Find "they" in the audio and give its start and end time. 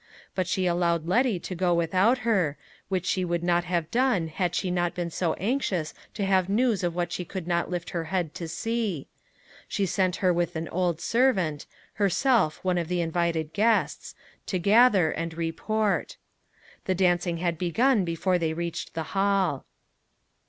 18.39-18.53